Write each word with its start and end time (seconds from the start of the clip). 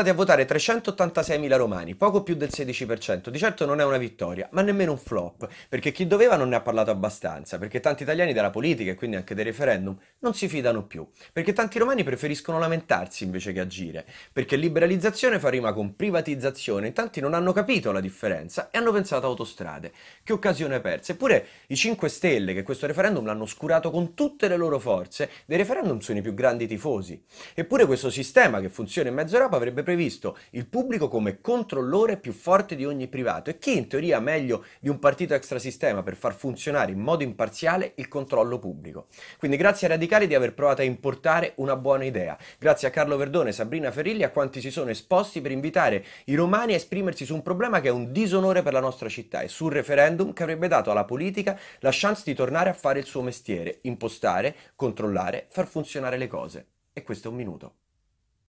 andati 0.00 0.08
a 0.08 0.14
votare 0.14 0.46
386.000 0.46 1.56
romani, 1.56 1.94
poco 1.94 2.22
più 2.22 2.34
del 2.34 2.48
16%. 2.52 3.28
Di 3.28 3.38
certo 3.38 3.66
non 3.66 3.80
è 3.80 3.84
una 3.84 3.98
vittoria, 3.98 4.48
ma 4.52 4.62
nemmeno 4.62 4.92
un 4.92 4.98
flop, 4.98 5.48
perché 5.68 5.92
chi 5.92 6.06
doveva 6.06 6.36
non 6.36 6.48
ne 6.48 6.56
ha 6.56 6.60
parlato 6.60 6.90
abbastanza, 6.90 7.58
perché 7.58 7.80
tanti 7.80 8.02
italiani 8.02 8.32
della 8.32 8.50
politica 8.50 8.90
e 8.90 8.94
quindi 8.94 9.16
anche 9.16 9.34
dei 9.34 9.44
referendum 9.44 9.96
non 10.20 10.34
si 10.34 10.48
fidano 10.48 10.84
più, 10.84 11.06
perché 11.32 11.52
tanti 11.52 11.78
romani 11.78 12.02
preferiscono 12.02 12.58
lamentarsi 12.58 13.24
invece 13.24 13.52
che 13.52 13.60
agire, 13.60 14.06
perché 14.32 14.56
liberalizzazione 14.56 15.38
fa 15.38 15.50
rima 15.50 15.72
con 15.72 15.94
privatizzazione, 15.94 16.92
tanti 16.92 17.20
non 17.20 17.34
hanno 17.34 17.52
capito 17.52 17.92
la 17.92 18.00
differenza 18.00 18.70
e 18.70 18.78
hanno 18.78 18.92
pensato 18.92 19.26
a 19.26 19.28
autostrade. 19.28 19.92
Che 20.22 20.32
occasione 20.32 20.80
persa. 20.80 21.12
Eppure 21.12 21.46
i 21.66 21.76
5 21.76 22.08
Stelle 22.08 22.54
che 22.54 22.62
questo 22.62 22.86
referendum 22.86 23.24
l'hanno 23.26 23.42
oscurato 23.42 23.90
con 23.90 24.14
tutte 24.14 24.48
le 24.48 24.56
loro 24.56 24.78
forze, 24.78 25.28
dei 25.44 25.58
referendum 25.58 25.98
sono 25.98 26.18
i 26.18 26.22
più 26.22 26.34
grandi 26.34 26.66
tifosi. 26.66 27.22
Eppure 27.54 27.86
questo 27.86 28.10
sistema 28.10 28.60
che 28.60 28.68
funziona 28.68 29.08
in 29.08 29.14
mezzo 29.14 29.34
Europa 29.34 29.56
avrebbe 29.56 29.82
previsto 29.90 30.38
il 30.50 30.68
pubblico 30.68 31.08
come 31.08 31.40
controllore 31.40 32.16
più 32.16 32.32
forte 32.32 32.76
di 32.76 32.84
ogni 32.84 33.08
privato 33.08 33.50
e 33.50 33.58
chi 33.58 33.76
in 33.76 33.88
teoria 33.88 34.20
meglio 34.20 34.64
di 34.78 34.88
un 34.88 35.00
partito 35.00 35.34
extrasistema 35.34 36.04
per 36.04 36.14
far 36.14 36.32
funzionare 36.32 36.92
in 36.92 37.00
modo 37.00 37.24
imparziale 37.24 37.94
il 37.96 38.06
controllo 38.06 38.60
pubblico. 38.60 39.08
Quindi 39.36 39.56
grazie 39.56 39.88
ai 39.88 39.94
radicali 39.94 40.28
di 40.28 40.36
aver 40.36 40.54
provato 40.54 40.82
a 40.82 40.84
importare 40.84 41.54
una 41.56 41.74
buona 41.74 42.04
idea, 42.04 42.38
grazie 42.56 42.86
a 42.86 42.92
Carlo 42.92 43.16
Verdone, 43.16 43.50
Sabrina 43.50 43.90
Ferilli 43.90 44.20
e 44.20 44.26
a 44.26 44.30
quanti 44.30 44.60
si 44.60 44.70
sono 44.70 44.90
esposti 44.90 45.40
per 45.40 45.50
invitare 45.50 46.04
i 46.26 46.36
romani 46.36 46.72
a 46.72 46.76
esprimersi 46.76 47.24
su 47.24 47.34
un 47.34 47.42
problema 47.42 47.80
che 47.80 47.88
è 47.88 47.92
un 47.92 48.12
disonore 48.12 48.62
per 48.62 48.72
la 48.72 48.80
nostra 48.80 49.08
città 49.08 49.40
e 49.40 49.48
sul 49.48 49.72
referendum 49.72 50.32
che 50.32 50.44
avrebbe 50.44 50.68
dato 50.68 50.92
alla 50.92 51.04
politica 51.04 51.58
la 51.80 51.90
chance 51.92 52.22
di 52.24 52.34
tornare 52.34 52.70
a 52.70 52.74
fare 52.74 53.00
il 53.00 53.06
suo 53.06 53.22
mestiere, 53.22 53.80
impostare, 53.82 54.54
controllare, 54.76 55.46
far 55.48 55.66
funzionare 55.66 56.16
le 56.16 56.28
cose. 56.28 56.66
E 56.92 57.02
questo 57.02 57.26
è 57.26 57.30
un 57.32 57.36
minuto. 57.36 57.74